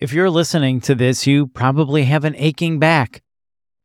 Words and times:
If 0.00 0.14
you're 0.14 0.30
listening 0.30 0.80
to 0.82 0.94
this, 0.94 1.26
you 1.26 1.46
probably 1.48 2.04
have 2.04 2.24
an 2.24 2.34
aching 2.36 2.78
back. 2.78 3.20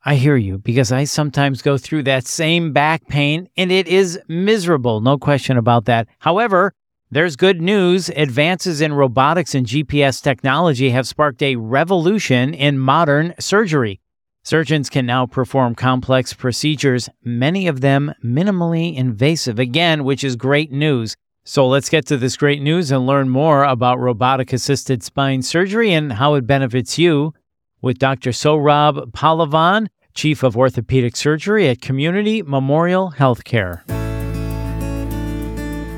I 0.06 0.16
hear 0.16 0.38
you 0.38 0.60
because 0.60 0.90
I 0.90 1.04
sometimes 1.04 1.62
go 1.62 1.78
through 1.78 2.04
that 2.04 2.26
same 2.26 2.72
back 2.72 3.06
pain 3.10 3.50
and 3.58 3.70
it 3.70 3.86
is 3.90 4.18
miserable, 4.30 5.02
no 5.02 5.18
question 5.18 5.58
about 5.58 5.84
that. 5.86 6.08
However, 6.20 6.74
there's 7.12 7.36
good 7.36 7.62
news. 7.62 8.08
Advances 8.08 8.80
in 8.80 8.94
robotics 8.94 9.54
and 9.54 9.68
GPS 9.68 10.24
technology 10.24 10.92
have 10.92 11.06
sparked 11.06 11.44
a 11.44 11.58
revolution 11.58 12.54
in 12.54 12.80
modern 12.80 13.34
surgery. 13.38 14.00
Surgeons 14.42 14.90
can 14.90 15.06
now 15.06 15.26
perform 15.26 15.76
complex 15.76 16.32
procedures, 16.32 17.10
many 17.26 17.68
of 17.68 17.82
them 17.82 18.14
minimally 18.24 18.96
invasive, 18.96 19.60
again, 19.60 20.06
which 20.06 20.24
is 20.24 20.38
great 20.38 20.72
news. 20.72 21.18
So 21.48 21.68
let's 21.68 21.90
get 21.90 22.08
to 22.08 22.18
this 22.18 22.38
great 22.38 22.60
news 22.60 22.90
and 22.90 23.06
learn 23.06 23.30
more 23.30 23.66
about 23.66 24.00
robotic 24.00 24.52
assisted 24.52 25.04
spine 25.04 25.44
surgery 25.44 25.94
and 25.94 26.14
how 26.14 26.34
it 26.34 26.48
benefits 26.48 26.98
you 26.98 27.36
with 27.84 28.00
Dr. 28.00 28.32
Sohrab 28.32 29.12
Pahlavan, 29.12 29.86
Chief 30.16 30.42
of 30.42 30.58
Orthopedic 30.58 31.16
Surgery 31.16 31.70
at 31.70 31.82
Community 31.82 32.42
Memorial 32.42 33.14
Healthcare. 33.16 33.86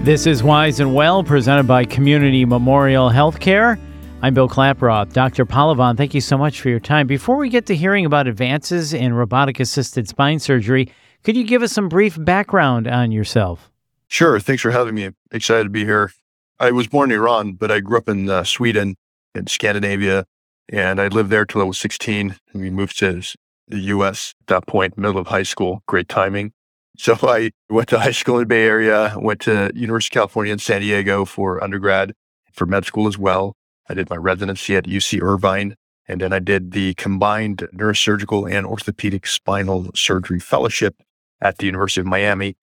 This 0.03 0.27
is 0.27 0.43
Wise 0.43 0.81
and 0.81 0.93
Well, 0.93 1.23
presented 1.23 1.65
by 1.65 1.85
Community 1.85 2.43
Memorial 2.43 3.09
Healthcare. 3.09 3.79
I'm 4.21 4.33
Bill 4.33 4.49
Klaproth. 4.49 5.13
Dr. 5.13 5.45
Pahlavan, 5.45 5.95
thank 5.95 6.13
you 6.13 6.19
so 6.19 6.37
much 6.37 6.59
for 6.59 6.67
your 6.67 6.81
time. 6.81 7.07
Before 7.07 7.37
we 7.37 7.47
get 7.47 7.65
to 7.67 7.75
hearing 7.75 8.05
about 8.05 8.27
advances 8.27 8.93
in 8.93 9.13
robotic 9.13 9.61
assisted 9.61 10.09
spine 10.09 10.39
surgery, 10.39 10.91
could 11.23 11.37
you 11.37 11.45
give 11.45 11.63
us 11.63 11.71
some 11.71 11.87
brief 11.87 12.17
background 12.19 12.85
on 12.85 13.13
yourself? 13.13 13.71
Sure. 14.07 14.39
Thanks 14.39 14.61
for 14.61 14.71
having 14.71 14.95
me. 14.95 15.09
excited 15.31 15.63
to 15.65 15.69
be 15.69 15.85
here. 15.85 16.11
I 16.59 16.71
was 16.71 16.87
born 16.87 17.11
in 17.11 17.17
Iran, 17.17 17.53
but 17.53 17.71
I 17.71 17.79
grew 17.79 17.97
up 17.97 18.09
in 18.09 18.29
uh, 18.29 18.43
Sweden 18.43 18.95
in 19.35 19.47
Scandinavia, 19.47 20.25
and 20.69 20.99
I 20.99 21.07
lived 21.07 21.29
there 21.29 21.45
till 21.45 21.61
I 21.61 21.65
was 21.65 21.77
16. 21.77 22.35
And 22.53 22.61
we 22.61 22.69
moved 22.69 22.97
to 22.99 23.21
the 23.67 23.79
US 23.79 24.33
at 24.41 24.47
that 24.47 24.67
point, 24.67 24.97
middle 24.97 25.19
of 25.19 25.27
high 25.27 25.43
school. 25.43 25.83
Great 25.87 26.09
timing. 26.09 26.53
So 26.97 27.17
I 27.23 27.51
went 27.69 27.89
to 27.89 27.99
high 27.99 28.11
school 28.11 28.35
in 28.35 28.41
the 28.41 28.45
Bay 28.47 28.65
Area, 28.65 29.13
went 29.17 29.41
to 29.41 29.71
University 29.75 30.13
of 30.13 30.21
California 30.21 30.53
in 30.53 30.59
San 30.59 30.81
Diego 30.81 31.25
for 31.25 31.63
undergrad, 31.63 32.13
for 32.53 32.65
med 32.65 32.85
school 32.85 33.07
as 33.07 33.17
well. 33.17 33.55
I 33.89 33.93
did 33.93 34.09
my 34.09 34.15
residency 34.15 34.75
at 34.75 34.85
UC 34.85 35.21
Irvine. 35.21 35.75
And 36.07 36.21
then 36.21 36.31
I 36.31 36.39
did 36.39 36.71
the 36.71 36.93
combined 36.93 37.67
neurosurgical 37.73 38.49
and 38.49 38.65
orthopedic 38.65 39.27
spinal 39.27 39.91
surgery 39.93 40.39
fellowship 40.39 40.95
at 41.41 41.57
the 41.57 41.65
University 41.65 42.01
of 42.01 42.07
Miami. 42.07 42.55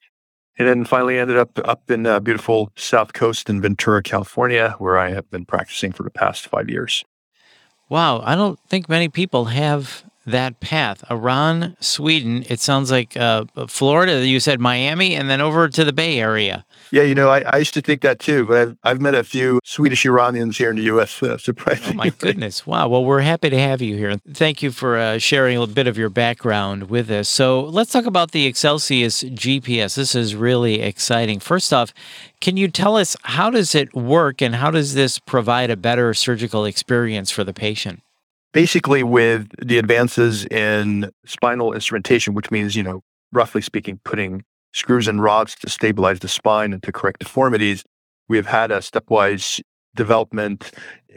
And 0.57 0.69
then 0.69 0.85
finally 0.85 1.19
ended 1.19 1.37
up 1.37 1.59
up 1.65 1.91
in 1.91 2.07
uh, 2.07 2.21
beautiful 2.21 2.71
South 2.77 3.13
Coast 3.13 3.51
in 3.51 3.61
Ventura, 3.61 4.03
California, 4.03 4.77
where 4.79 4.99
I 4.99 5.11
have 5.11 5.29
been 5.31 5.45
practicing 5.45 5.93
for 5.93 6.05
the 6.05 6.11
past 6.11 6.47
five 6.47 6.71
years. 6.71 7.05
Wow. 7.89 8.23
I 8.25 8.35
don't 8.35 8.59
think 8.69 8.89
many 8.89 9.09
people 9.09 9.47
have 9.47 10.05
that 10.27 10.61
path. 10.61 11.05
Iran, 11.11 11.77
Sweden, 11.81 12.45
it 12.49 12.61
sounds 12.61 12.91
like 12.91 13.17
uh, 13.17 13.45
Florida, 13.69 14.27
you 14.27 14.41
said 14.41 14.61
Miami, 14.61 15.15
and 15.15 15.29
then 15.29 15.41
over 15.41 15.69
to 15.69 15.85
the 15.85 15.93
Bay 15.93 16.19
Area. 16.19 16.65
Yeah, 16.91 17.03
you 17.03 17.15
know, 17.15 17.29
I, 17.29 17.41
I 17.41 17.57
used 17.57 17.75
to 17.75 17.81
think 17.81 18.03
that 18.03 18.21
too, 18.21 18.47
but 18.47 18.57
I've, 18.57 18.77
I've 18.85 19.01
met 19.01 19.15
a 19.15 19.25
few 19.25 19.59
Swedish 19.65 20.07
Iranians 20.07 20.57
here 20.57 20.71
in 20.71 20.77
the 20.77 20.83
U.S., 20.83 21.21
uh, 21.23 21.37
surprisingly. 21.39 21.93
Oh, 21.93 21.97
my 21.97 22.11
goodness. 22.11 22.67
Wow. 22.67 22.89
Well, 22.89 23.05
we're 23.05 23.21
happy 23.21 23.51
to 23.51 23.59
have 23.59 23.83
you 23.83 23.97
here. 23.97 24.17
Thank 24.33 24.63
you 24.63 24.71
for 24.71 24.97
uh, 24.97 25.19
sharing 25.19 25.59
a 25.59 25.67
bit 25.67 25.89
of 25.89 25.99
your 25.99 26.09
background 26.09 26.89
with 26.91 27.11
us. 27.11 27.29
So 27.29 27.63
let's 27.65 27.91
talk 27.91 28.07
about 28.07 28.31
the 28.31 28.51
Excelsius 28.51 29.29
GPS. 29.35 29.97
This 29.97 30.15
is 30.15 30.37
really 30.37 30.83
exciting. 30.83 31.41
First 31.41 31.73
off, 31.73 31.93
can 32.41 32.57
you 32.57 32.69
tell 32.69 32.97
us 32.97 33.17
how 33.23 33.51
does 33.51 33.75
it 33.75 33.93
work 33.95 34.41
and 34.41 34.55
how 34.55 34.71
does 34.71 34.95
this 34.95 35.19
provide 35.19 35.71
a 35.71 35.77
better 35.77 36.15
surgical 36.15 36.65
experience 36.65 37.31
for 37.31 37.43
the 37.43 37.55
patient? 37.55 38.04
Basically 38.55 39.03
with 39.03 39.49
the 39.61 39.77
advances 39.77 40.47
in 40.47 41.11
spinal 41.27 41.75
instrumentation, 41.75 42.33
which 42.33 42.51
means, 42.51 42.75
you 42.75 42.83
know, 42.83 43.03
roughly 43.33 43.61
speaking, 43.61 44.01
putting 44.05 44.45
screws 44.73 45.09
and 45.09 45.23
rods 45.23 45.57
to 45.57 45.69
stabilize 45.69 46.21
the 46.21 46.29
spine 46.29 46.73
and 46.73 46.83
to 46.85 46.93
correct 46.93 47.19
deformities, 47.19 47.85
we 48.29 48.37
have 48.39 48.47
had 48.47 48.71
a 48.71 48.79
stepwise 48.79 49.61
development 49.95 50.71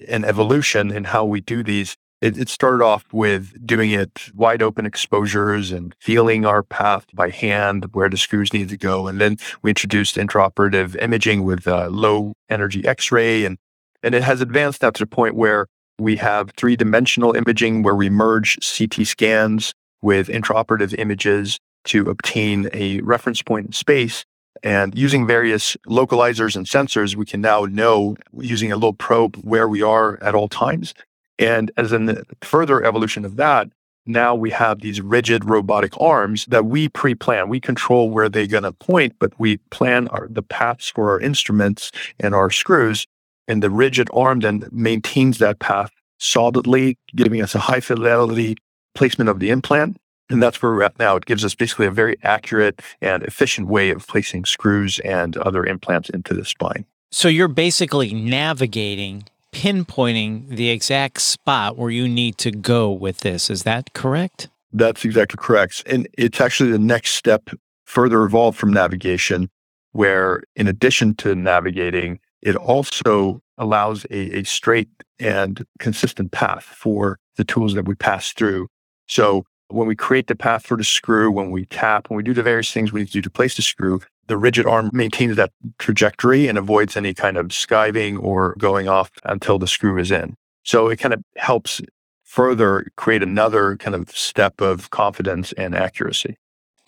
and 0.10 0.26
evolution 0.26 0.92
in 0.92 1.06
how 1.06 1.24
we 1.24 1.40
do 1.40 1.64
these. 1.64 1.96
It, 2.20 2.36
it, 2.36 2.50
started 2.50 2.84
off 2.84 3.06
with 3.14 3.54
doing 3.64 3.92
it 3.92 4.32
wide 4.34 4.64
open 4.64 4.88
exposures 4.88 5.72
and 5.72 5.96
feeling 6.02 6.46
our 6.46 6.64
path 6.64 7.06
by 7.14 7.30
hand 7.30 7.86
where 7.94 8.10
the 8.10 8.18
screws 8.18 8.52
need 8.54 8.70
to 8.70 8.78
go. 8.78 9.08
And 9.08 9.22
then 9.22 9.38
we 9.62 9.70
introduced 9.70 10.16
intraoperative 10.16 11.00
imaging 11.00 11.44
with 11.44 11.68
uh, 11.68 11.90
low 11.90 12.34
energy 12.50 12.84
X 12.88 13.12
ray. 13.12 13.46
And, 13.46 13.60
and 14.02 14.16
it 14.16 14.24
has 14.24 14.42
advanced 14.42 14.82
now 14.82 14.90
to 14.90 15.04
the 15.04 15.08
point 15.08 15.36
where 15.36 15.68
we 16.00 16.16
have 16.18 16.52
three 16.58 16.76
dimensional 16.76 17.36
imaging 17.36 17.84
where 17.84 17.96
we 17.96 18.10
merge 18.10 18.58
CT 18.78 19.06
scans 19.08 19.74
with 20.02 20.28
intraoperative 20.28 20.98
images 20.98 21.60
to 21.86 22.10
obtain 22.10 22.70
a 22.74 23.02
reference 23.02 23.42
point 23.42 23.68
in 23.68 23.72
space. 23.74 24.26
And 24.64 24.98
using 24.98 25.28
various 25.28 25.78
localizers 25.88 26.56
and 26.56 26.66
sensors, 26.66 27.16
we 27.16 27.26
can 27.26 27.42
now 27.42 27.66
know 27.66 28.16
using 28.40 28.72
a 28.72 28.76
little 28.76 28.94
probe 28.94 29.36
where 29.38 29.68
we 29.68 29.82
are 29.82 30.22
at 30.24 30.36
all 30.36 30.48
times. 30.48 30.94
And 31.40 31.72
as 31.78 31.92
a 31.92 32.24
further 32.42 32.84
evolution 32.84 33.24
of 33.24 33.36
that, 33.36 33.70
now 34.08 34.34
we 34.34 34.50
have 34.52 34.80
these 34.80 35.02
rigid 35.02 35.46
robotic 35.46 36.00
arms 36.00 36.46
that 36.46 36.66
we 36.66 36.90
pre-plan. 36.90 37.50
We 37.50 37.60
control 37.60 38.10
where 38.10 38.30
they're 38.30 38.48
going 38.48 38.64
to 38.64 38.72
point, 38.72 39.16
but 39.20 39.38
we 39.38 39.58
plan 39.70 40.08
our, 40.08 40.28
the 40.30 40.42
paths 40.42 40.90
for 40.90 41.12
our 41.12 41.20
instruments 41.20 41.92
and 42.20 42.34
our 42.34 42.50
screws 42.50 43.06
and 43.48 43.64
the 43.64 43.70
rigid 43.70 44.10
arm 44.14 44.42
then 44.42 44.68
maintains 44.72 45.38
that 45.40 45.60
path 45.60 45.92
solidly, 46.20 46.98
giving 47.16 47.42
us 47.42 47.56
a 47.56 47.60
high 47.60 47.80
fidelity 47.80 48.58
placement 48.96 49.30
of 49.30 49.40
the 49.40 49.50
implant. 49.50 49.98
And 50.30 50.44
that's 50.44 50.62
where 50.62 50.74
we're 50.74 50.84
at 50.84 51.00
now. 51.00 51.16
It 51.16 51.26
gives 51.26 51.46
us 51.46 51.56
basically 51.56 51.86
a 51.86 51.92
very 51.92 52.18
accurate 52.24 52.82
and 53.02 53.24
efficient 53.24 53.68
way 53.68 53.92
of 53.92 54.06
placing 54.08 54.46
screws 54.46 55.00
and 55.00 55.38
other 55.38 55.66
implants 55.66 56.10
into 56.10 56.34
the 56.34 56.44
spine. 56.44 56.86
So 57.12 57.30
you're 57.30 57.48
basically 57.48 58.14
navigating, 58.14 59.26
pinpointing 59.54 60.50
the 60.50 60.70
exact 60.70 61.22
spot 61.22 61.78
where 61.78 61.90
you 61.90 62.10
need 62.10 62.38
to 62.40 62.52
go 62.52 62.92
with 62.92 63.20
this. 63.20 63.50
Is 63.50 63.64
that 63.64 63.94
correct? 63.94 64.50
That's 64.74 65.06
exactly 65.06 65.38
correct. 65.42 65.84
And 65.86 66.10
it's 66.18 66.42
actually 66.42 66.72
the 66.72 66.80
next 66.80 67.12
step 67.12 67.50
further 67.86 68.24
evolved 68.24 68.58
from 68.58 68.74
navigation, 68.74 69.50
where 69.94 70.44
in 70.58 70.68
addition 70.68 71.16
to 71.16 71.36
navigating, 71.36 72.20
it 72.42 72.56
also 72.56 73.42
allows 73.58 74.06
a, 74.06 74.40
a 74.40 74.44
straight 74.44 74.90
and 75.20 75.66
consistent 75.80 76.32
path 76.32 76.64
for 76.64 77.18
the 77.38 77.44
tools 77.44 77.74
that 77.74 77.86
we 77.86 77.96
pass 77.96 78.32
through. 78.32 78.68
So 79.08 79.46
when 79.70 79.88
we 79.88 79.96
create 79.96 80.28
the 80.28 80.36
path 80.36 80.66
for 80.66 80.78
the 80.78 80.84
screw, 80.84 81.32
when 81.32 81.52
we 81.52 81.66
tap, 81.66 82.10
when 82.10 82.18
we 82.18 82.24
do 82.24 82.34
the 82.34 82.44
various 82.44 82.72
things 82.72 82.92
we 82.92 83.02
need 83.02 83.08
to 83.08 83.14
do 83.14 83.22
to 83.22 83.30
place 83.30 83.56
the 83.56 83.62
screw, 83.62 84.02
the 84.28 84.38
rigid 84.38 84.66
arm 84.66 84.90
maintains 84.94 85.36
that 85.38 85.52
trajectory 85.80 86.48
and 86.48 86.58
avoids 86.58 86.96
any 86.96 87.14
kind 87.14 87.38
of 87.38 87.48
skiving 87.48 88.22
or 88.22 88.56
going 88.58 88.88
off 88.88 89.12
until 89.24 89.58
the 89.58 89.68
screw 89.68 89.98
is 89.98 90.12
in. 90.12 90.36
So 90.64 90.90
it 90.90 90.98
kind 90.98 91.14
of 91.14 91.24
helps 91.38 91.82
further 92.24 92.92
create 92.98 93.24
another 93.24 93.78
kind 93.78 93.96
of 93.96 94.10
step 94.10 94.60
of 94.62 94.90
confidence 94.90 95.54
and 95.54 95.74
accuracy. 95.74 96.38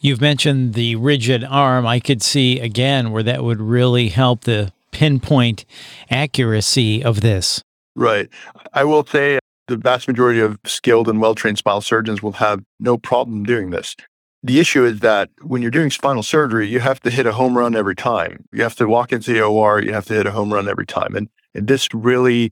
You've 0.02 0.22
mentioned 0.22 0.74
the 0.76 0.96
rigid 0.96 1.44
arm. 1.44 1.86
I 1.86 2.00
could 2.00 2.22
see 2.22 2.60
again 2.60 3.12
where 3.12 3.24
that 3.24 3.44
would 3.44 3.60
really 3.60 4.10
help 4.10 4.42
the 4.42 4.72
pinpoint 4.92 5.66
accuracy 6.10 7.04
of 7.04 7.22
this. 7.22 7.64
Right. 7.96 8.30
I 8.74 8.84
will 8.84 9.06
say 9.06 9.40
the 9.68 9.78
vast 9.78 10.08
majority 10.08 10.40
of 10.40 10.58
skilled 10.66 11.08
and 11.08 11.22
well 11.22 11.36
trained 11.36 11.58
spinal 11.58 11.82
surgeons 11.82 12.22
will 12.22 12.34
have 12.34 12.64
no 12.80 12.98
problem 12.98 13.44
doing 13.44 13.70
this. 13.70 13.96
The 14.42 14.60
issue 14.60 14.86
is 14.86 15.02
that 15.02 15.30
when 15.42 15.62
you're 15.62 15.72
doing 15.72 15.92
spinal 15.92 16.24
surgery, 16.24 16.68
you 16.68 16.80
have 16.80 17.02
to 17.02 17.10
hit 17.10 17.26
a 17.26 17.34
home 17.34 17.58
run 17.58 17.76
every 17.76 17.96
time. 17.96 18.46
You 18.54 18.64
have 18.64 18.76
to 18.78 18.88
walk 18.88 19.12
into 19.12 19.34
the 19.34 19.42
OR, 19.42 19.82
you 19.82 19.94
have 19.94 20.06
to 20.06 20.14
hit 20.14 20.26
a 20.26 20.32
home 20.32 20.54
run 20.54 20.70
every 20.70 20.86
time. 20.86 21.16
And, 21.16 21.28
and 21.54 21.68
this 21.68 21.90
really 21.94 22.52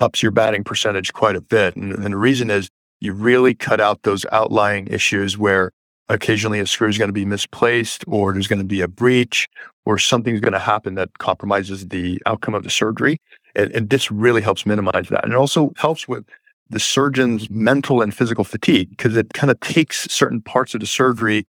ups 0.00 0.22
your 0.22 0.32
batting 0.32 0.64
percentage 0.64 1.12
quite 1.12 1.36
a 1.36 1.40
bit. 1.40 1.76
And, 1.76 1.92
and 1.92 2.12
the 2.12 2.16
reason 2.16 2.50
is 2.50 2.68
you 3.00 3.12
really 3.12 3.54
cut 3.54 3.80
out 3.80 4.02
those 4.02 4.26
outlying 4.32 4.88
issues 4.88 5.38
where 5.38 5.70
occasionally 6.08 6.60
a 6.60 6.66
screw 6.66 6.88
is 6.88 6.98
going 6.98 7.08
to 7.08 7.12
be 7.12 7.24
misplaced 7.24 8.04
or 8.06 8.32
there's 8.32 8.46
going 8.46 8.60
to 8.60 8.64
be 8.64 8.80
a 8.80 8.88
breach 8.88 9.48
or 9.84 9.98
something's 9.98 10.40
going 10.40 10.52
to 10.52 10.58
happen 10.58 10.94
that 10.94 11.18
compromises 11.18 11.88
the 11.88 12.20
outcome 12.26 12.54
of 12.54 12.62
the 12.62 12.70
surgery. 12.70 13.20
And, 13.54 13.72
and, 13.72 13.90
this 13.90 14.10
really 14.10 14.42
helps 14.42 14.66
minimize 14.66 15.08
that. 15.08 15.24
And 15.24 15.32
it 15.32 15.36
also 15.36 15.72
helps 15.76 16.06
with 16.06 16.24
the 16.70 16.78
surgeon's 16.78 17.48
mental 17.50 18.02
and 18.02 18.14
physical 18.14 18.44
fatigue 18.44 18.90
because 18.90 19.16
it 19.16 19.32
kind 19.32 19.50
of 19.50 19.58
takes 19.60 20.10
certain 20.10 20.42
parts 20.42 20.74
of 20.74 20.80
the 20.80 20.86
surgery 20.86 21.46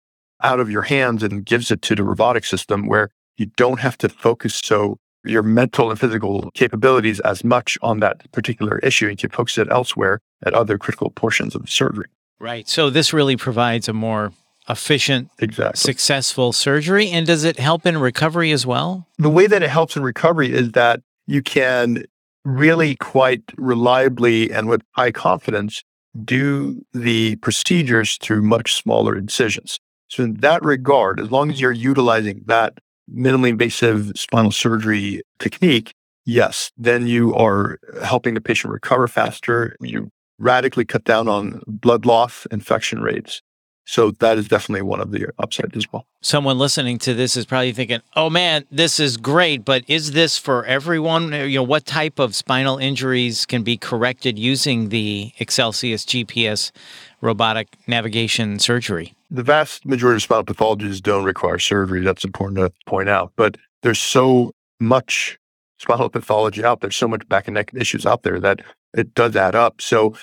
out 0.42 0.60
of 0.60 0.70
your 0.70 0.82
hands 0.82 1.22
and 1.22 1.46
gives 1.46 1.70
it 1.70 1.82
to 1.82 1.94
the 1.94 2.02
robotic 2.02 2.44
system 2.44 2.86
where 2.86 3.10
you 3.36 3.46
don't 3.56 3.80
have 3.80 3.96
to 3.98 4.08
focus 4.08 4.60
so 4.62 4.98
your 5.24 5.42
mental 5.42 5.90
and 5.90 5.98
physical 5.98 6.50
capabilities 6.52 7.20
as 7.20 7.44
much 7.44 7.78
on 7.82 8.00
that 8.00 8.30
particular 8.32 8.78
issue. 8.80 9.08
You 9.08 9.16
can 9.16 9.30
focus 9.30 9.56
it 9.58 9.68
elsewhere 9.70 10.20
at 10.44 10.52
other 10.52 10.76
critical 10.76 11.10
portions 11.10 11.54
of 11.54 11.62
the 11.62 11.68
surgery. 11.68 12.06
Right. 12.38 12.68
So 12.68 12.90
this 12.90 13.12
really 13.12 13.36
provides 13.36 13.88
a 13.88 13.92
more 13.92 14.32
efficient, 14.68 15.30
exactly. 15.38 15.78
successful 15.78 16.52
surgery. 16.52 17.10
And 17.10 17.26
does 17.26 17.44
it 17.44 17.58
help 17.58 17.86
in 17.86 17.98
recovery 17.98 18.52
as 18.52 18.66
well? 18.66 19.06
The 19.18 19.30
way 19.30 19.46
that 19.46 19.62
it 19.62 19.70
helps 19.70 19.96
in 19.96 20.02
recovery 20.02 20.52
is 20.52 20.72
that 20.72 21.00
you 21.26 21.42
can 21.42 22.04
really 22.44 22.96
quite 22.96 23.42
reliably 23.56 24.52
and 24.52 24.68
with 24.68 24.82
high 24.92 25.10
confidence 25.10 25.82
do 26.24 26.84
the 26.92 27.36
procedures 27.36 28.16
through 28.18 28.42
much 28.42 28.74
smaller 28.74 29.16
incisions. 29.16 29.80
So, 30.08 30.22
in 30.22 30.34
that 30.34 30.62
regard, 30.62 31.18
as 31.18 31.30
long 31.30 31.50
as 31.50 31.60
you're 31.60 31.72
utilizing 31.72 32.42
that 32.46 32.78
minimally 33.12 33.50
invasive 33.50 34.12
spinal 34.14 34.52
surgery 34.52 35.22
technique, 35.38 35.92
yes, 36.24 36.70
then 36.76 37.06
you 37.06 37.34
are 37.34 37.78
helping 38.02 38.34
the 38.34 38.40
patient 38.40 38.72
recover 38.72 39.08
faster. 39.08 39.76
You 39.80 40.10
radically 40.38 40.84
cut 40.84 41.04
down 41.04 41.28
on 41.28 41.62
blood 41.66 42.06
loss, 42.06 42.46
infection 42.50 43.00
rates. 43.00 43.42
So 43.86 44.12
that 44.12 44.38
is 44.38 44.48
definitely 44.48 44.82
one 44.82 45.00
of 45.00 45.10
the 45.10 45.30
upsides 45.38 45.76
as 45.76 45.92
well. 45.92 46.06
Someone 46.22 46.58
listening 46.58 46.98
to 47.00 47.12
this 47.12 47.36
is 47.36 47.44
probably 47.44 47.72
thinking, 47.72 48.00
"Oh 48.16 48.30
man, 48.30 48.64
this 48.70 48.98
is 48.98 49.16
great, 49.16 49.64
but 49.64 49.84
is 49.88 50.12
this 50.12 50.38
for 50.38 50.64
everyone? 50.64 51.32
You 51.32 51.58
know, 51.58 51.62
what 51.62 51.84
type 51.84 52.18
of 52.18 52.34
spinal 52.34 52.78
injuries 52.78 53.44
can 53.44 53.62
be 53.62 53.76
corrected 53.76 54.38
using 54.38 54.88
the 54.88 55.32
Excelsius 55.38 56.06
GPS 56.06 56.72
robotic 57.20 57.68
navigation 57.86 58.58
surgery?" 58.58 59.12
The 59.30 59.42
vast 59.42 59.84
majority 59.84 60.16
of 60.16 60.22
spinal 60.22 60.44
pathologies 60.44 61.02
don't 61.02 61.24
require 61.24 61.58
surgery. 61.58 62.00
That's 62.00 62.24
important 62.24 62.58
to 62.58 62.72
point 62.86 63.08
out. 63.08 63.32
But 63.36 63.58
there's 63.82 64.00
so 64.00 64.52
much 64.80 65.38
spinal 65.78 66.08
pathology 66.08 66.64
out 66.64 66.80
there, 66.80 66.90
so 66.90 67.06
much 67.06 67.28
back 67.28 67.48
and 67.48 67.54
neck 67.54 67.70
issues 67.74 68.06
out 68.06 68.22
there 68.22 68.40
that 68.40 68.60
it 68.96 69.12
does 69.14 69.36
add 69.36 69.54
up. 69.54 69.82
So 69.82 70.14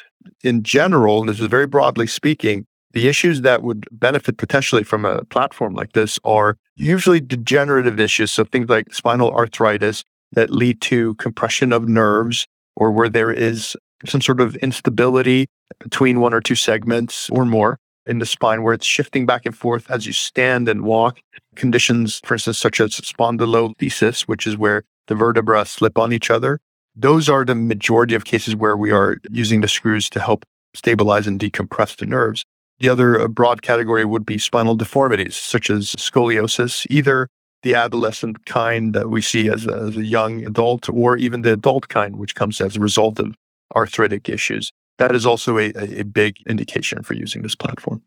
in 0.44 0.64
general, 0.64 1.26
this 1.26 1.40
is 1.40 1.48
very 1.48 1.68
broadly 1.68 2.08
speaking, 2.08 2.66
the 2.94 3.08
issues 3.08 3.42
that 3.42 3.64
would 3.64 3.88
benefit 3.92 4.38
potentially 4.38 4.84
from 4.84 5.06
a 5.06 5.24
platform 5.26 5.74
like 5.74 5.94
this 5.94 6.20
are 6.24 6.58
usually 6.76 7.20
degenerative 7.20 8.00
issues. 8.00 8.32
So 8.32 8.44
things 8.44 8.70
like 8.70 8.94
spinal 8.94 9.32
arthritis 9.32 10.04
that 10.34 10.50
lead 10.50 10.82
to 10.82 11.16
compression 11.16 11.74
of 11.74 11.88
nerves 11.88 12.48
or 12.76 12.92
where 12.92 13.10
there 13.10 13.32
is 13.32 13.76
some 14.06 14.22
sort 14.22 14.42
of 14.42 14.56
instability 14.58 15.48
between 15.80 16.20
one 16.20 16.34
or 16.34 16.42
two 16.42 16.56
segments 16.56 17.30
or 17.30 17.46
more 17.46 17.78
in 18.06 18.20
the 18.20 18.26
spine 18.26 18.64
where 18.64 18.74
it's 18.74 18.86
shifting 18.86 19.26
back 19.26 19.46
and 19.46 19.56
forth 19.56 19.90
as 19.92 20.08
you 20.08 20.14
stand 20.14 20.68
and 20.68 20.84
walk. 20.84 21.20
Conditions, 21.56 22.20
for 22.24 22.36
instance, 22.36 22.58
such 22.58 22.80
as 22.80 22.92
spondylolisthesis, 22.92 24.24
which 24.24 24.48
is 24.48 24.58
where 24.58 24.84
the 25.08 25.16
vertebra 25.16 25.66
slip 25.66 25.98
on 25.98 26.12
each 26.12 26.32
other. 26.32 26.60
Those 26.96 27.30
are 27.30 27.46
the 27.46 27.56
majority 27.56 28.16
of 28.16 28.26
cases 28.26 28.56
where 28.56 28.76
we 28.76 28.92
are 28.92 29.18
using 29.30 29.62
the 29.62 29.68
screws 29.68 30.10
to 30.10 30.20
help 30.20 30.46
stabilize 30.74 31.28
and 31.28 31.40
decompress 31.40 31.98
the 31.98 32.06
nerves. 32.06 32.44
The 32.82 32.90
other 32.90 33.22
uh, 33.22 33.28
broad 33.28 33.62
category 33.62 34.06
would 34.06 34.26
be 34.26 34.40
spinal 34.40 34.74
deformities, 34.76 35.36
such 35.36 35.70
as 35.70 35.92
scoliosis, 35.98 36.88
either 36.90 37.28
the 37.62 37.76
adolescent 37.76 38.48
kind 38.48 38.96
that 38.96 39.08
we 39.08 39.22
see 39.22 39.50
as 39.50 39.68
a, 39.68 39.74
as 39.74 39.98
a 39.98 40.04
young 40.04 40.44
adult, 40.48 40.90
or 40.90 41.16
even 41.16 41.44
the 41.44 41.54
adult 41.54 41.90
kind, 41.90 42.16
which 42.16 42.34
comes 42.34 42.60
as 42.60 42.76
a 42.76 42.80
result 42.80 43.20
of 43.20 43.36
arthritic 43.76 44.28
issues. 44.28 44.72
That 44.98 45.14
is 45.14 45.28
also 45.28 45.60
a, 45.60 45.72
a 45.76 46.04
big 46.04 46.38
indication 46.48 47.04
for 47.04 47.14
using 47.14 47.44
this 47.44 47.54
platform. 47.54 48.02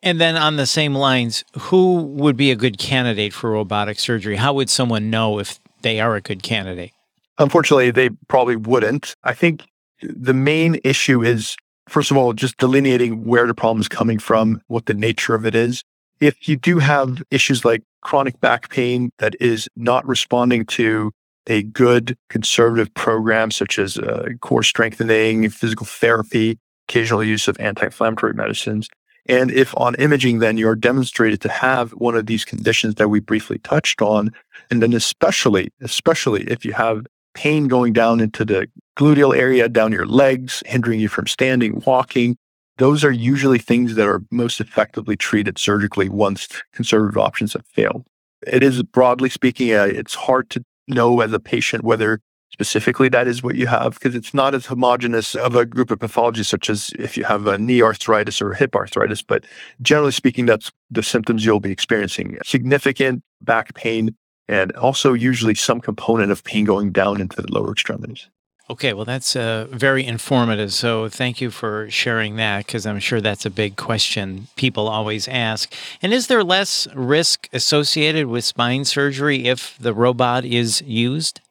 And 0.00 0.20
then 0.20 0.36
on 0.36 0.56
the 0.56 0.66
same 0.66 0.94
lines, 0.94 1.42
who 1.58 1.96
would 2.02 2.36
be 2.36 2.52
a 2.52 2.56
good 2.56 2.78
candidate 2.78 3.32
for 3.32 3.50
robotic 3.50 3.98
surgery? 3.98 4.36
How 4.36 4.52
would 4.52 4.70
someone 4.70 5.10
know 5.10 5.40
if 5.40 5.58
they 5.82 5.98
are 5.98 6.14
a 6.14 6.20
good 6.20 6.44
candidate? 6.44 6.92
Unfortunately, 7.38 7.90
they 7.90 8.10
probably 8.28 8.54
wouldn't. 8.54 9.16
I 9.24 9.34
think 9.34 9.64
the 10.02 10.34
main 10.34 10.78
issue 10.84 11.20
is 11.20 11.56
first 11.88 12.10
of 12.10 12.16
all, 12.16 12.32
just 12.32 12.56
delineating 12.56 13.24
where 13.24 13.46
the 13.46 13.54
problem 13.54 13.80
is 13.80 13.88
coming 13.88 14.18
from, 14.18 14.60
what 14.68 14.86
the 14.86 14.94
nature 14.94 15.34
of 15.34 15.44
it 15.46 15.54
is. 15.54 15.82
If 16.20 16.48
you 16.48 16.56
do 16.56 16.78
have 16.78 17.22
issues 17.30 17.64
like 17.64 17.82
chronic 18.02 18.40
back 18.40 18.70
pain 18.70 19.10
that 19.18 19.34
is 19.40 19.68
not 19.76 20.06
responding 20.06 20.64
to 20.66 21.12
a 21.46 21.62
good 21.62 22.16
conservative 22.30 22.92
program, 22.94 23.50
such 23.50 23.78
as 23.78 23.98
uh, 23.98 24.28
core 24.40 24.62
strengthening, 24.62 25.48
physical 25.50 25.86
therapy, 25.86 26.58
occasional 26.88 27.22
use 27.22 27.48
of 27.48 27.58
anti 27.60 27.86
inflammatory 27.86 28.32
medicines, 28.32 28.88
and 29.26 29.50
if 29.50 29.74
on 29.76 29.94
imaging, 29.96 30.38
then 30.40 30.58
you're 30.58 30.76
demonstrated 30.76 31.40
to 31.42 31.48
have 31.48 31.92
one 31.92 32.14
of 32.14 32.26
these 32.26 32.44
conditions 32.44 32.96
that 32.96 33.08
we 33.08 33.20
briefly 33.20 33.58
touched 33.58 34.02
on, 34.02 34.32
and 34.70 34.82
then 34.82 34.92
especially, 34.92 35.70
especially 35.80 36.42
if 36.44 36.64
you 36.64 36.72
have 36.72 37.06
pain 37.34 37.66
going 37.66 37.92
down 37.92 38.20
into 38.20 38.44
the 38.44 38.68
gluteal 38.96 39.36
area, 39.36 39.68
down 39.68 39.92
your 39.92 40.06
legs, 40.06 40.62
hindering 40.66 41.00
you 41.00 41.08
from 41.08 41.26
standing, 41.26 41.82
walking. 41.86 42.36
Those 42.78 43.04
are 43.04 43.10
usually 43.10 43.58
things 43.58 43.94
that 43.94 44.06
are 44.06 44.22
most 44.30 44.60
effectively 44.60 45.16
treated 45.16 45.58
surgically 45.58 46.08
once 46.08 46.48
conservative 46.72 47.18
options 47.18 47.52
have 47.52 47.66
failed. 47.66 48.04
It 48.46 48.62
is 48.62 48.82
broadly 48.82 49.30
speaking, 49.30 49.72
uh, 49.72 49.84
it's 49.84 50.14
hard 50.14 50.50
to 50.50 50.64
know 50.88 51.20
as 51.20 51.32
a 51.32 51.40
patient 51.40 51.82
whether 51.82 52.20
specifically 52.52 53.08
that 53.08 53.26
is 53.26 53.42
what 53.42 53.56
you 53.56 53.66
have 53.66 53.94
because 53.94 54.14
it's 54.14 54.34
not 54.34 54.54
as 54.54 54.66
homogenous 54.66 55.34
of 55.34 55.56
a 55.56 55.66
group 55.66 55.90
of 55.90 55.98
pathologies 55.98 56.46
such 56.46 56.70
as 56.70 56.92
if 56.98 57.16
you 57.16 57.24
have 57.24 57.46
a 57.46 57.58
knee 57.58 57.82
arthritis 57.82 58.40
or 58.40 58.52
hip 58.52 58.76
arthritis 58.76 59.22
but 59.22 59.44
generally 59.82 60.12
speaking 60.12 60.46
that's 60.46 60.70
the 60.90 61.02
symptoms 61.02 61.44
you'll 61.44 61.58
be 61.58 61.72
experiencing 61.72 62.38
significant 62.44 63.24
back 63.40 63.74
pain 63.74 64.14
and 64.48 64.72
also 64.72 65.12
usually 65.12 65.54
some 65.54 65.80
component 65.80 66.30
of 66.30 66.44
pain 66.44 66.64
going 66.64 66.92
down 66.92 67.20
into 67.20 67.40
the 67.40 67.50
lower 67.52 67.72
extremities. 67.72 68.28
Okay, 68.70 68.94
well, 68.94 69.04
that's 69.04 69.36
uh, 69.36 69.66
very 69.70 70.06
informative. 70.06 70.72
So, 70.72 71.10
thank 71.10 71.40
you 71.42 71.50
for 71.50 71.90
sharing 71.90 72.36
that 72.36 72.66
because 72.66 72.86
I'm 72.86 72.98
sure 72.98 73.20
that's 73.20 73.44
a 73.44 73.50
big 73.50 73.76
question 73.76 74.48
people 74.56 74.88
always 74.88 75.28
ask. 75.28 75.72
And 76.00 76.14
is 76.14 76.28
there 76.28 76.42
less 76.42 76.88
risk 76.94 77.46
associated 77.52 78.26
with 78.26 78.42
spine 78.42 78.86
surgery 78.86 79.44
if 79.44 79.76
the 79.78 79.92
robot 79.92 80.46
is 80.46 80.80
used? 80.86 81.42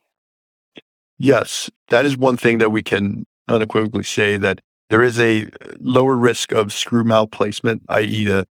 Yes, 1.19 1.69
that 1.89 2.04
is 2.04 2.18
one 2.18 2.36
thing 2.36 2.57
that 2.57 2.71
we 2.71 2.81
can 2.81 3.25
unequivocally 3.48 4.04
say 4.04 4.38
that 4.38 4.59
there 4.89 5.04
is 5.04 5.19
a 5.19 5.48
lower 5.80 6.16
risk 6.16 6.51
of 6.51 6.74
screw 6.74 7.04
malplacement, 7.04 7.83
i.e., 7.89 8.25
the 8.25 8.48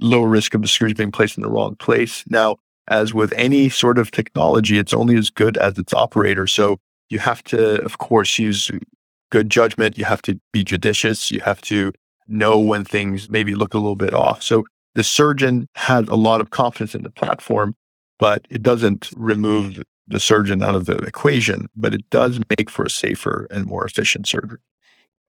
lower 0.00 0.28
risk 0.28 0.52
of 0.54 0.60
the 0.60 0.68
screws 0.68 0.94
being 0.94 1.12
placed 1.12 1.38
in 1.38 1.42
the 1.42 1.50
wrong 1.50 1.76
place. 1.76 2.24
Now, 2.28 2.56
as 2.88 3.14
with 3.14 3.32
any 3.34 3.70
sort 3.70 3.98
of 3.98 4.10
technology, 4.10 4.78
it's 4.78 4.92
only 4.92 5.16
as 5.16 5.30
good 5.30 5.56
as 5.56 5.78
its 5.78 5.94
operator. 5.94 6.46
So 6.46 6.78
you 7.12 7.18
have 7.18 7.44
to, 7.44 7.82
of 7.82 7.98
course, 7.98 8.38
use 8.38 8.70
good 9.30 9.50
judgment. 9.50 9.98
You 9.98 10.06
have 10.06 10.22
to 10.22 10.40
be 10.50 10.64
judicious. 10.64 11.30
You 11.30 11.40
have 11.40 11.60
to 11.62 11.92
know 12.26 12.58
when 12.58 12.84
things 12.84 13.28
maybe 13.28 13.54
look 13.54 13.74
a 13.74 13.78
little 13.78 13.96
bit 13.96 14.14
off. 14.14 14.42
So 14.42 14.64
the 14.94 15.04
surgeon 15.04 15.68
has 15.74 16.08
a 16.08 16.14
lot 16.14 16.40
of 16.40 16.48
confidence 16.48 16.94
in 16.94 17.02
the 17.02 17.10
platform, 17.10 17.76
but 18.18 18.46
it 18.48 18.62
doesn't 18.62 19.10
remove 19.14 19.82
the 20.08 20.20
surgeon 20.20 20.62
out 20.62 20.74
of 20.74 20.86
the 20.86 20.96
equation, 20.98 21.68
but 21.76 21.92
it 21.94 22.08
does 22.08 22.40
make 22.56 22.70
for 22.70 22.84
a 22.86 22.90
safer 22.90 23.46
and 23.50 23.66
more 23.66 23.84
efficient 23.84 24.26
surgery. 24.26 24.58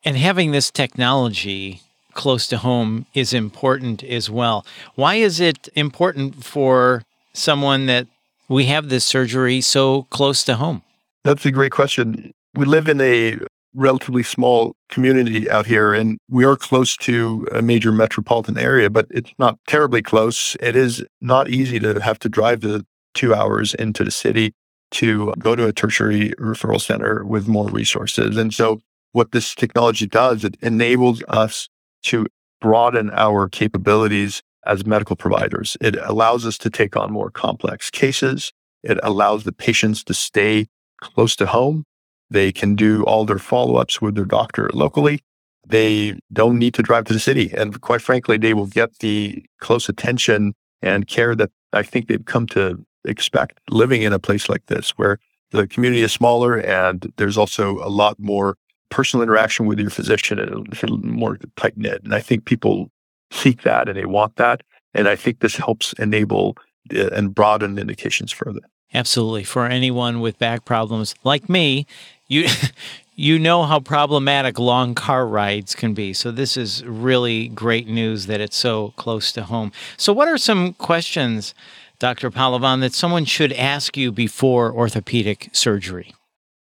And 0.05 0.15
having 0.17 0.51
this 0.51 0.71
technology 0.71 1.81
close 2.13 2.47
to 2.47 2.57
home 2.57 3.05
is 3.13 3.33
important 3.33 4.03
as 4.03 4.29
well. 4.29 4.65
Why 4.95 5.15
is 5.15 5.41
it 5.41 5.67
important 5.75 6.45
for 6.45 7.03
someone 7.33 7.87
that 7.87 8.07
we 8.47 8.65
have 8.65 8.87
this 8.87 9.03
surgery 9.03 9.59
so 9.59 10.03
close 10.03 10.43
to 10.45 10.55
home? 10.55 10.81
That's 11.23 11.45
a 11.45 11.51
great 11.51 11.71
question. 11.71 12.33
We 12.53 12.65
live 12.65 12.89
in 12.89 12.99
a 12.99 13.39
relatively 13.73 14.23
small 14.23 14.75
community 14.89 15.49
out 15.49 15.65
here 15.65 15.93
and 15.93 16.17
we 16.29 16.43
are 16.43 16.55
close 16.55 16.95
to 16.97 17.47
a 17.51 17.61
major 17.61 17.91
metropolitan 17.91 18.57
area, 18.57 18.89
but 18.89 19.07
it's 19.09 19.31
not 19.39 19.57
terribly 19.65 20.01
close. 20.01 20.55
It 20.59 20.75
is 20.75 21.03
not 21.21 21.49
easy 21.49 21.79
to 21.79 21.99
have 22.01 22.19
to 22.19 22.29
drive 22.29 22.61
the 22.61 22.85
two 23.13 23.33
hours 23.33 23.73
into 23.73 24.03
the 24.03 24.11
city 24.11 24.53
to 24.91 25.33
go 25.39 25.55
to 25.55 25.65
a 25.65 25.73
tertiary 25.73 26.33
referral 26.39 26.79
center 26.79 27.23
with 27.23 27.47
more 27.47 27.69
resources. 27.69 28.37
And 28.37 28.53
so 28.53 28.81
what 29.13 29.31
this 29.31 29.55
technology 29.55 30.05
does, 30.05 30.43
it 30.43 30.57
enables 30.61 31.23
us 31.29 31.69
to 32.03 32.27
broaden 32.61 33.09
our 33.11 33.47
capabilities 33.47 34.43
as 34.65 34.85
medical 34.85 35.15
providers. 35.15 35.77
It 35.81 35.95
allows 36.03 36.45
us 36.45 36.57
to 36.59 36.69
take 36.69 36.95
on 36.95 37.11
more 37.11 37.31
complex 37.31 37.89
cases. 37.89 38.51
It 38.83 38.99
allows 39.01 39.45
the 39.45 39.51
patients 39.51 40.03
to 40.05 40.13
stay 40.13 40.67
close 41.03 41.35
to 41.37 41.45
home. 41.45 41.85
They 42.29 42.51
can 42.51 42.75
do 42.75 43.03
all 43.03 43.25
their 43.25 43.39
follow 43.39 43.75
ups 43.75 44.01
with 44.01 44.15
their 44.15 44.25
doctor 44.25 44.69
locally. 44.73 45.19
They 45.67 46.19
don't 46.31 46.57
need 46.59 46.73
to 46.73 46.81
drive 46.81 47.05
to 47.05 47.13
the 47.13 47.19
city. 47.19 47.51
And 47.55 47.79
quite 47.81 48.01
frankly, 48.01 48.37
they 48.37 48.53
will 48.53 48.67
get 48.67 48.99
the 48.99 49.45
close 49.59 49.87
attention 49.87 50.53
and 50.81 51.07
care 51.07 51.35
that 51.35 51.51
I 51.71 51.83
think 51.83 52.07
they've 52.07 52.25
come 52.25 52.47
to 52.47 52.83
expect 53.05 53.59
living 53.69 54.01
in 54.01 54.13
a 54.13 54.19
place 54.19 54.49
like 54.49 54.65
this 54.67 54.91
where 54.91 55.19
the 55.51 55.67
community 55.67 56.01
is 56.01 56.11
smaller 56.11 56.57
and 56.57 57.11
there's 57.17 57.37
also 57.37 57.77
a 57.85 57.89
lot 57.89 58.17
more 58.19 58.55
personal 58.89 59.23
interaction 59.23 59.65
with 59.65 59.79
your 59.79 59.89
physician 59.89 60.39
and 60.39 61.03
more 61.03 61.37
tight 61.55 61.77
knit. 61.77 62.03
And 62.03 62.13
I 62.13 62.19
think 62.19 62.45
people 62.45 62.89
seek 63.31 63.63
that 63.63 63.87
and 63.87 63.97
they 63.97 64.05
want 64.05 64.35
that. 64.35 64.61
And 64.93 65.07
I 65.07 65.15
think 65.15 65.39
this 65.39 65.55
helps 65.55 65.93
enable 65.93 66.55
uh, 66.93 67.07
and 67.07 67.33
broaden 67.33 67.79
indications 67.79 68.31
further. 68.31 68.61
Absolutely. 68.93 69.43
For 69.43 69.65
anyone 69.65 70.19
with 70.19 70.37
back 70.37 70.65
problems 70.65 71.15
like 71.23 71.49
me, 71.49 71.87
you 72.27 72.47
you 73.15 73.37
know 73.37 73.63
how 73.63 73.79
problematic 73.79 74.57
long 74.57 74.95
car 74.95 75.27
rides 75.27 75.75
can 75.75 75.93
be. 75.93 76.13
So 76.13 76.31
this 76.31 76.57
is 76.57 76.83
really 76.85 77.47
great 77.49 77.87
news 77.87 78.25
that 78.25 78.41
it's 78.41 78.57
so 78.57 78.93
close 78.95 79.31
to 79.33 79.43
home. 79.43 79.71
So 79.97 80.13
what 80.13 80.27
are 80.27 80.37
some 80.37 80.73
questions, 80.73 81.53
Dr. 81.99 82.31
Pahlavan, 82.31 82.81
that 82.81 82.93
someone 82.93 83.25
should 83.25 83.53
ask 83.53 83.95
you 83.97 84.11
before 84.11 84.71
orthopedic 84.71 85.49
surgery? 85.53 86.13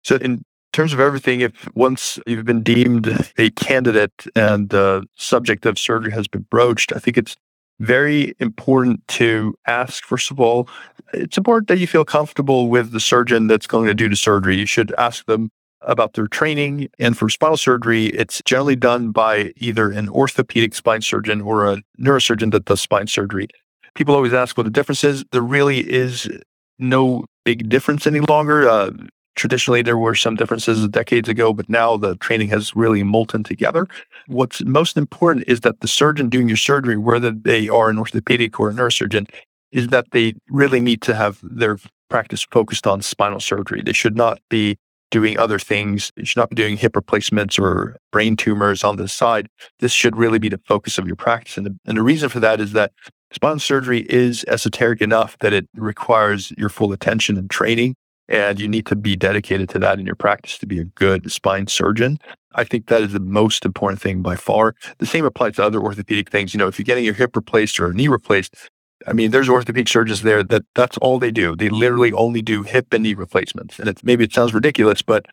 So 0.03 0.15
in 0.15 0.43
terms 0.71 0.93
of 0.93 0.99
everything, 0.99 1.41
if 1.41 1.51
once 1.75 2.17
you've 2.25 2.45
been 2.45 2.63
deemed 2.63 3.31
a 3.37 3.49
candidate 3.51 4.25
and 4.35 4.69
the 4.69 5.05
subject 5.15 5.65
of 5.65 5.77
surgery 5.77 6.11
has 6.11 6.27
been 6.27 6.45
broached, 6.49 6.93
I 6.95 6.99
think 6.99 7.17
it's 7.17 7.35
very 7.79 8.35
important 8.39 9.07
to 9.07 9.55
ask, 9.67 10.03
first 10.03 10.31
of 10.31 10.39
all, 10.39 10.67
it's 11.13 11.37
important 11.37 11.67
that 11.67 11.79
you 11.79 11.87
feel 11.87 12.05
comfortable 12.05 12.69
with 12.69 12.91
the 12.91 12.99
surgeon 12.99 13.47
that's 13.47 13.67
going 13.67 13.87
to 13.87 13.93
do 13.93 14.09
the 14.09 14.15
surgery. 14.15 14.57
You 14.57 14.65
should 14.65 14.93
ask 14.97 15.25
them 15.25 15.49
about 15.81 16.13
their 16.13 16.27
training. 16.27 16.89
And 16.99 17.17
for 17.17 17.29
spinal 17.29 17.57
surgery, 17.57 18.07
it's 18.07 18.41
generally 18.45 18.75
done 18.75 19.11
by 19.11 19.53
either 19.57 19.91
an 19.91 20.09
orthopedic 20.09 20.75
spine 20.75 21.01
surgeon 21.01 21.41
or 21.41 21.71
a 21.71 21.81
neurosurgeon 21.99 22.51
that 22.51 22.65
does 22.65 22.81
spine 22.81 23.07
surgery. 23.07 23.47
People 23.95 24.15
always 24.15 24.33
ask 24.33 24.57
what 24.57 24.63
the 24.63 24.71
difference 24.71 25.03
is. 25.03 25.23
There 25.31 25.41
really 25.41 25.79
is 25.79 26.29
no 26.79 27.25
big 27.45 27.69
difference 27.69 28.05
any 28.05 28.19
longer. 28.19 28.67
Uh, 28.67 28.91
traditionally, 29.37 29.81
there 29.81 29.97
were 29.97 30.15
some 30.15 30.35
differences 30.35 30.85
decades 30.89 31.29
ago, 31.29 31.53
but 31.53 31.69
now 31.69 31.95
the 31.95 32.17
training 32.17 32.49
has 32.49 32.75
really 32.75 33.03
molten 33.03 33.43
together. 33.43 33.87
What's 34.25 34.61
most 34.63 34.97
important 34.97 35.45
is 35.47 35.61
that 35.61 35.79
the 35.79 35.87
surgeon 35.87 36.27
doing 36.27 36.49
your 36.49 36.57
surgery, 36.57 36.97
whether 36.97 37.31
they 37.31 37.69
are 37.69 37.89
an 37.89 37.99
orthopedic 37.99 38.59
or 38.59 38.69
a 38.69 38.73
neurosurgeon, 38.73 39.29
is 39.71 39.87
that 39.89 40.11
they 40.11 40.33
really 40.49 40.79
need 40.79 41.01
to 41.03 41.15
have 41.15 41.39
their 41.43 41.77
practice 42.09 42.45
focused 42.51 42.87
on 42.87 43.01
spinal 43.01 43.39
surgery. 43.39 43.81
They 43.81 43.93
should 43.93 44.17
not 44.17 44.39
be 44.49 44.77
doing 45.11 45.37
other 45.37 45.59
things. 45.59 46.11
You 46.15 46.25
should 46.25 46.37
not 46.37 46.49
be 46.49 46.55
doing 46.55 46.75
hip 46.75 46.95
replacements 46.95 47.57
or 47.57 47.95
brain 48.11 48.35
tumors 48.35 48.83
on 48.83 48.97
the 48.97 49.07
side. 49.07 49.47
This 49.79 49.91
should 49.91 50.17
really 50.17 50.39
be 50.39 50.49
the 50.49 50.59
focus 50.65 50.97
of 50.97 51.07
your 51.07 51.15
practice. 51.15 51.57
And 51.57 51.65
the, 51.65 51.77
and 51.85 51.97
the 51.97 52.03
reason 52.03 52.29
for 52.29 52.39
that 52.41 52.59
is 52.59 52.73
that 52.73 52.91
spinal 53.31 53.59
surgery 53.59 54.01
is 54.09 54.43
esoteric 54.47 55.01
enough 55.01 55.37
that 55.39 55.53
it 55.53 55.67
requires 55.75 56.51
your 56.57 56.69
full 56.69 56.91
attention 56.91 57.37
and 57.37 57.49
training. 57.49 57.95
And 58.29 58.59
you 58.59 58.67
need 58.67 58.85
to 58.87 58.95
be 58.95 59.15
dedicated 59.15 59.69
to 59.69 59.79
that 59.79 59.99
in 59.99 60.05
your 60.05 60.15
practice 60.15 60.57
to 60.57 60.65
be 60.65 60.79
a 60.79 60.83
good 60.83 61.31
spine 61.31 61.67
surgeon. 61.67 62.19
I 62.55 62.63
think 62.63 62.87
that 62.87 63.01
is 63.01 63.13
the 63.13 63.19
most 63.19 63.65
important 63.65 64.01
thing 64.01 64.21
by 64.21 64.35
far. 64.35 64.75
The 64.97 65.05
same 65.05 65.25
applies 65.25 65.55
to 65.55 65.63
other 65.63 65.79
orthopedic 65.79 66.29
things. 66.29 66.53
You 66.53 66.57
know, 66.57 66.67
if 66.67 66.77
you're 66.77 66.83
getting 66.83 67.05
your 67.05 67.13
hip 67.13 67.35
replaced 67.35 67.79
or 67.79 67.87
a 67.87 67.93
knee 67.93 68.07
replaced, 68.07 68.55
I 69.05 69.13
mean, 69.13 69.31
there's 69.31 69.47
orthopedic 69.47 69.87
surgeons 69.87 70.23
there 70.23 70.43
that 70.43 70.63
that's 70.73 70.97
all 70.97 71.19
they 71.19 71.31
do. 71.31 71.55
They 71.55 71.69
literally 71.69 72.11
only 72.13 72.41
do 72.41 72.63
hip 72.63 72.93
and 72.93 73.03
knee 73.03 73.13
replacements. 73.13 73.79
And 73.79 73.87
it, 73.87 74.03
maybe 74.03 74.23
it 74.23 74.33
sounds 74.33 74.53
ridiculous, 74.53 75.01
but 75.01 75.27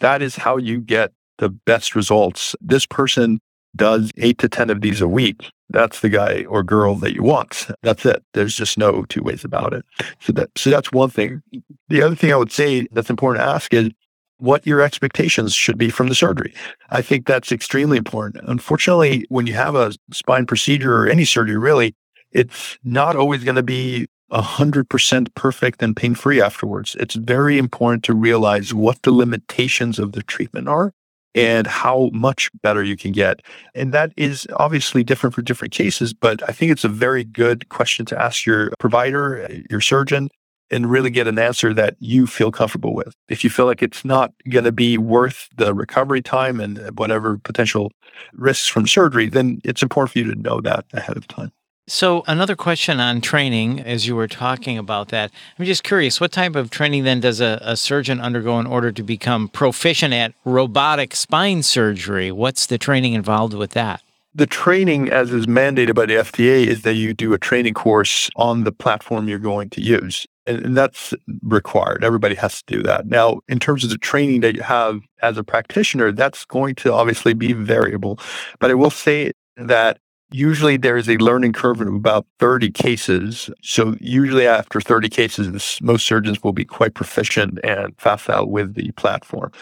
that 0.00 0.22
is 0.22 0.36
how 0.36 0.58
you 0.58 0.80
get 0.80 1.12
the 1.38 1.48
best 1.48 1.94
results. 1.94 2.54
This 2.60 2.86
person 2.86 3.40
does 3.74 4.10
eight 4.18 4.38
to 4.38 4.48
10 4.48 4.70
of 4.70 4.80
these 4.80 5.00
a 5.00 5.08
week. 5.08 5.50
That's 5.68 6.00
the 6.00 6.08
guy 6.08 6.44
or 6.44 6.62
girl 6.62 6.94
that 6.96 7.14
you 7.14 7.22
want. 7.22 7.66
That's 7.82 8.06
it. 8.06 8.22
There's 8.34 8.54
just 8.54 8.78
no 8.78 9.04
two 9.08 9.22
ways 9.22 9.44
about 9.44 9.72
it. 9.72 9.84
So 10.20 10.32
that, 10.34 10.50
so 10.56 10.70
that's 10.70 10.92
one 10.92 11.10
thing. 11.10 11.42
The 11.88 12.02
other 12.02 12.14
thing 12.14 12.32
I 12.32 12.36
would 12.36 12.52
say 12.52 12.86
that's 12.92 13.10
important 13.10 13.42
to 13.42 13.48
ask 13.48 13.74
is 13.74 13.90
what 14.38 14.66
your 14.66 14.80
expectations 14.80 15.54
should 15.54 15.78
be 15.78 15.90
from 15.90 16.08
the 16.08 16.14
surgery. 16.14 16.54
I 16.90 17.02
think 17.02 17.26
that's 17.26 17.50
extremely 17.50 17.96
important. 17.96 18.44
Unfortunately, 18.46 19.24
when 19.28 19.46
you 19.46 19.54
have 19.54 19.74
a 19.74 19.92
spine 20.12 20.46
procedure 20.46 20.94
or 20.94 21.08
any 21.08 21.24
surgery, 21.24 21.56
really, 21.56 21.94
it's 22.32 22.78
not 22.84 23.16
always 23.16 23.44
going 23.44 23.56
to 23.56 23.62
be 23.62 24.06
100% 24.30 25.34
perfect 25.34 25.82
and 25.82 25.96
pain 25.96 26.14
free 26.14 26.40
afterwards. 26.40 26.96
It's 26.98 27.14
very 27.14 27.58
important 27.58 28.04
to 28.04 28.14
realize 28.14 28.74
what 28.74 29.02
the 29.02 29.12
limitations 29.12 29.98
of 29.98 30.12
the 30.12 30.22
treatment 30.22 30.68
are 30.68 30.92
Mm. 31.36 31.42
and 31.42 31.66
how 31.66 32.10
much 32.12 32.50
better 32.62 32.82
you 32.82 32.96
can 32.96 33.12
get. 33.12 33.40
And 33.74 33.92
that 33.92 34.12
is 34.16 34.46
obviously 34.56 35.04
different 35.04 35.34
for 35.34 35.42
different 35.42 35.72
cases, 35.72 36.14
but 36.14 36.42
I 36.48 36.52
think 36.52 36.72
it's 36.72 36.84
a 36.84 36.88
very 36.88 37.24
good 37.24 37.68
question 37.68 38.06
to 38.06 38.20
ask 38.20 38.46
your 38.46 38.70
provider, 38.78 39.42
eh, 39.42 39.62
your 39.70 39.80
surgeon, 39.80 40.28
and 40.70 40.90
really 40.90 41.10
get 41.10 41.28
an 41.28 41.38
answer 41.38 41.72
that 41.74 41.96
you 42.00 42.26
feel 42.26 42.50
comfortable 42.50 42.94
with. 42.94 43.14
If 43.28 43.44
you 43.44 43.50
feel 43.50 43.66
like 43.66 43.82
it's 43.82 44.04
not 44.04 44.32
going 44.48 44.64
to 44.64 44.72
be 44.72 44.98
worth 44.98 45.48
the 45.56 45.74
recovery 45.74 46.22
time 46.22 46.60
and 46.60 46.78
eh, 46.78 46.90
whatever 46.94 47.38
potential 47.38 47.92
risks 48.32 48.66
from 48.66 48.86
surgery, 48.86 49.28
then 49.28 49.60
it's 49.64 49.82
important 49.82 50.12
for 50.12 50.18
you 50.18 50.32
to 50.34 50.40
know 50.40 50.60
that 50.62 50.86
ahead 50.92 51.16
of 51.16 51.28
time. 51.28 51.52
So, 51.88 52.24
another 52.26 52.56
question 52.56 52.98
on 52.98 53.20
training, 53.20 53.78
as 53.78 54.08
you 54.08 54.16
were 54.16 54.26
talking 54.26 54.76
about 54.76 55.10
that, 55.10 55.30
I'm 55.56 55.64
just 55.64 55.84
curious 55.84 56.20
what 56.20 56.32
type 56.32 56.56
of 56.56 56.68
training 56.68 57.04
then 57.04 57.20
does 57.20 57.40
a, 57.40 57.60
a, 57.62 57.76
surgeon 57.76 58.20
undergo 58.20 58.58
in 58.58 58.66
order 58.66 58.90
to 58.90 59.04
become 59.04 59.46
proficient 59.46 60.12
at 60.12 60.34
robotic 60.44 61.14
spine 61.14 61.62
surgery? 61.62 62.32
What's 62.32 62.66
the 62.66 62.76
training 62.76 63.12
involved 63.12 63.54
with 63.54 63.70
that? 63.70 64.02
The 64.34 64.48
training, 64.48 65.10
as 65.10 65.32
is 65.32 65.46
mandated 65.46 65.94
by 65.94 66.06
the 66.06 66.14
FDA, 66.14 66.66
is 66.66 66.82
that 66.82 66.94
you 66.94 67.14
do 67.14 67.32
a 67.34 67.38
training 67.38 67.74
course 67.74 68.28
on 68.34 68.64
the 68.64 68.72
platform 68.72 69.28
you're 69.28 69.38
going 69.38 69.70
to 69.70 69.80
use. 69.80 70.26
And, 70.44 70.66
and 70.66 70.76
that's 70.76 71.14
required. 71.42 72.02
Everybody 72.02 72.34
has 72.34 72.64
to 72.64 72.78
do 72.78 72.82
that. 72.82 73.06
Now, 73.06 73.42
in 73.46 73.60
terms 73.60 73.84
of 73.84 73.90
the 73.90 73.98
training 73.98 74.40
that 74.40 74.56
you 74.56 74.62
have 74.62 75.02
as 75.22 75.38
a 75.38 75.44
practitioner, 75.44 76.10
that's 76.10 76.44
going 76.46 76.74
to 76.76 76.92
obviously 76.92 77.32
be 77.32 77.52
variable. 77.52 78.18
But 78.58 78.72
I 78.72 78.74
will 78.74 78.90
say 78.90 79.30
that 79.56 80.00
Usually 80.32 80.76
there 80.76 80.96
is 80.96 81.08
a 81.08 81.16
learning 81.18 81.52
curve 81.52 81.80
of 81.80 81.88
about 81.88 82.26
30 82.40 82.70
cases. 82.70 83.48
So 83.62 83.96
usually 84.00 84.46
after 84.46 84.80
30 84.80 85.08
cases, 85.08 85.78
most 85.80 86.04
surgeons 86.04 86.42
will 86.42 86.52
be 86.52 86.64
quite 86.64 86.94
proficient 86.94 87.60
and 87.62 87.94
facile 87.98 88.50
with 88.50 88.74
the 88.74 88.90
platform. 88.92 89.52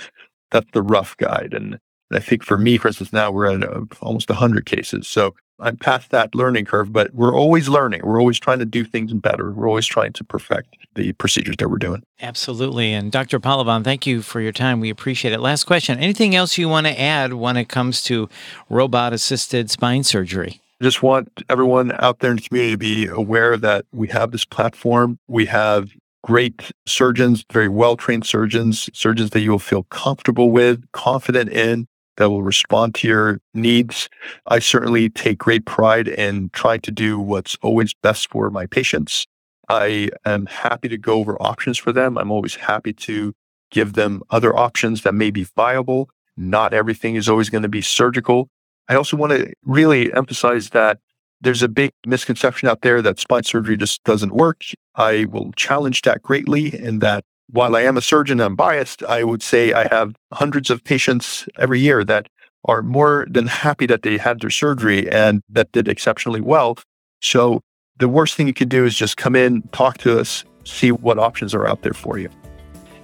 That's 0.51 0.71
the 0.73 0.83
rough 0.83 1.17
guide. 1.19 1.53
And 1.53 1.79
I 2.17 2.21
think 2.21 2.43
for 2.43 2.59
me, 2.59 2.79
for 2.79 2.89
instance, 2.89 3.13
now 3.13 3.31
we're 3.31 3.47
at 3.47 3.63
uh, 3.63 3.83
almost 4.01 4.29
100 4.29 4.67
cases. 4.67 5.09
So 5.09 5.35
I'm 5.61 5.77
past 5.77 6.11
that 6.11 6.35
learning 6.35 6.65
curve, 6.65 6.93
but 6.93 7.15
we're 7.15 7.35
always 7.35 7.69
learning. 7.69 8.01
We're 8.05 8.21
always 8.21 8.41
trying 8.41 8.59
to 8.59 8.65
do 8.65 8.85
things 8.85 9.13
better. 9.13 9.53
We're 9.53 9.69
always 9.69 9.87
trying 9.87 10.13
to 10.15 10.25
perfect 10.25 10.77
the 10.95 11.13
procedures 11.13 11.57
that 11.59 11.69
we're 11.69 11.79
doing. 11.79 12.03
Absolutely. 12.21 12.93
And 12.93 13.13
Dr. 13.13 13.39
Pahlavan, 13.39 13.85
thank 13.85 14.07
you 14.07 14.23
for 14.23 14.41
your 14.41 14.53
time. 14.53 14.81
We 14.81 14.91
appreciate 14.91 15.33
it. 15.33 15.41
Last 15.41 15.65
question. 15.65 15.99
Anything 15.99 16.35
else 16.35 16.59
you 16.59 16.69
want 16.69 16.87
to 16.87 17.01
add 17.01 17.35
when 17.35 17.57
it 17.57 17.69
comes 17.69 18.03
to 18.05 18.29
robot 18.69 19.13
assisted 19.13 19.71
spine 19.71 20.03
surgery? 20.03 20.61
I 20.81 20.85
just 20.85 21.03
want 21.03 21.45
everyone 21.49 21.93
out 22.01 22.19
there 22.19 22.31
in 22.31 22.37
the 22.37 22.43
community 22.43 22.73
to 22.73 22.79
be 22.79 23.07
aware 23.07 23.57
that 23.57 23.87
we 23.93 24.09
have 24.09 24.33
this 24.33 24.45
platform. 24.45 25.19
We 25.29 25.47
have 25.47 25.91
great 26.25 26.73
surgeons, 26.87 27.45
very 27.53 27.69
well 27.69 27.97
trained 27.97 28.27
surgeons, 28.27 28.91
surgeons 28.93 29.31
that 29.31 29.41
you 29.41 29.51
will 29.51 29.59
feel 29.59 29.85
comfortable 29.85 30.51
with, 30.51 30.91
confident 30.93 31.51
in 31.51 31.87
that 32.17 32.31
will 32.31 32.43
respond 32.43 32.95
to 32.97 33.09
your 33.09 33.41
needs. 33.53 34.09
I 34.47 34.59
certainly 34.59 35.11
take 35.11 35.39
great 35.39 35.67
pride 35.67 36.09
in 36.09 36.51
trying 36.53 36.81
to 36.83 36.91
do 36.91 37.19
what's 37.19 37.57
always 37.63 37.95
best 37.95 38.31
for 38.31 38.51
my 38.51 38.67
patients. 38.67 39.27
I 39.69 40.11
am 40.25 40.47
happy 40.47 40.89
to 40.89 40.99
go 40.99 41.15
over 41.15 41.41
options 41.41 41.79
for 41.79 41.93
them. 41.93 42.19
I'm 42.19 42.31
always 42.31 42.57
happy 42.57 42.93
to 42.93 43.35
give 43.71 43.95
them 43.95 44.23
other 44.31 44.57
options 44.57 45.03
that 45.03 45.15
may 45.15 45.31
be 45.31 45.45
viable. 45.57 46.11
Not 46.37 46.75
everything 46.75 47.15
is 47.15 47.29
always 47.29 47.51
going 47.51 47.63
to 47.63 47.69
be 47.69 47.81
surgical. 47.81 48.49
I 48.89 48.95
also 48.95 49.17
want 49.17 49.33
to 49.33 49.53
really 49.65 50.13
emphasize 50.13 50.71
that 50.71 50.99
there's 51.41 51.63
a 51.63 51.69
big 51.69 51.93
misconception 52.07 52.69
out 52.69 52.83
there 52.83 53.03
that 53.03 53.19
spine 53.19 53.43
surgery 53.43 53.77
just 53.77 54.03
doesn't 54.05 54.35
work. 54.35 54.63
I 54.95 55.27
will 55.27 55.53
challenge 55.53 56.03
that 56.03 56.23
greatly 56.23 56.75
in 56.75 57.01
that 57.01 57.25
while 57.51 57.77
I 57.77 57.83
am 57.83 57.97
a 57.97 58.01
surgeon, 58.01 58.41
I'm 58.41 58.57
biased. 58.57 59.03
I 59.03 59.25
would 59.25 59.43
say 59.43 59.73
I 59.73 59.87
have 59.89 60.15
hundreds 60.33 60.71
of 60.71 60.83
patients 60.83 61.49
every 61.59 61.81
year 61.81 62.05
that 62.05 62.29
are 62.67 62.83
more 62.83 63.27
than 63.29 63.47
happy 63.47 63.87
that 63.87 64.03
they 64.03 64.17
had 64.17 64.41
their 64.41 64.51
surgery 64.51 65.11
and 65.11 65.43
that 65.49 65.71
did 65.73 65.89
exceptionally 65.89 66.41
well. 66.41 66.79
So 67.21 67.61
the 67.99 68.09
worst 68.09 68.35
thing 68.35 68.47
you 68.47 68.55
can 68.55 68.69
do 68.69 68.85
is 68.85 68.95
just 68.95 69.17
come 69.17 69.37
in, 69.37 69.63
talk 69.73 69.99
to 69.99 70.19
us, 70.19 70.45
see 70.65 70.91
what 70.91 71.19
options 71.19 71.55
are 71.55 71.67
out 71.67 71.83
there 71.83 71.93
for 71.93 72.19
you. 72.19 72.31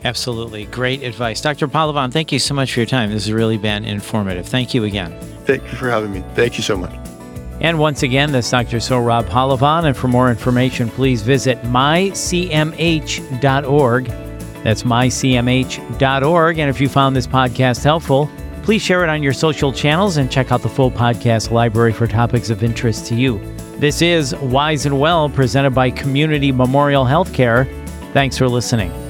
Absolutely. 0.03 0.65
Great 0.67 1.03
advice. 1.03 1.43
Dr. 1.43 1.69
Pahlavan, 1.69 2.11
thank 2.11 2.33
you 2.33 2.39
so 2.39 2.55
much 2.55 2.73
for 2.73 2.81
your 2.81 2.87
time. 2.87 3.11
This 3.11 3.27
has 3.27 3.33
really 3.35 3.59
been 3.59 3.85
informative. 3.85 4.49
Thank 4.49 4.73
you 4.73 4.85
again. 4.85 5.15
Thank 5.45 5.63
you 5.65 5.77
for 5.77 5.91
having 5.91 6.13
me. 6.13 6.25
Thank 6.35 6.57
you 6.57 6.63
so 6.63 6.79
much. 6.79 6.93
And 7.61 7.79
once 7.79 8.03
again, 8.03 8.33
this 8.33 8.47
is 8.47 8.51
Dr. 8.51 8.79
Sohrab 8.79 9.27
Pahlavan. 9.27 9.85
And 9.85 9.95
for 9.95 10.09
more 10.09 10.31
information, 10.31 10.89
please 10.89 11.21
visit 11.21 11.61
mycmh.org. 11.65 12.11
That's 14.63 14.83
mycmh.org. 14.83 16.59
And 16.59 16.71
if 16.71 16.81
you 16.81 16.89
found 16.89 17.17
this 17.17 17.27
podcast 17.27 17.85
helpful, 17.85 18.31
please 18.63 18.83
share 18.83 19.03
it 19.03 19.09
on 19.09 19.23
your 19.23 19.33
social 19.33 19.73
channels 19.73 20.17
and 20.17 20.31
check 20.31 20.53
out 20.53 20.63
the 20.63 20.69
full 20.69 20.91
podcast 20.91 21.51
library 21.51 21.93
for 21.93 22.07
topics 22.07 22.51
of 22.51 22.63
interest 22.63 23.07
to 23.07 23.15
you. 23.15 23.39
This 23.79 24.03
is 24.03 24.35
Wise 24.37 24.85
and 24.87 25.01
Well, 25.01 25.31
presented 25.31 25.71
by 25.71 25.91
Community 25.91 26.53
Memorial 26.53 27.05
Healthcare. 27.05 27.67
Thanks 28.13 28.37
for 28.37 28.49
listening. 28.49 29.10